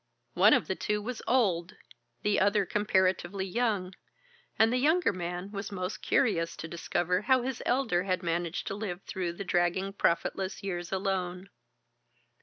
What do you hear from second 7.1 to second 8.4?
how his elder had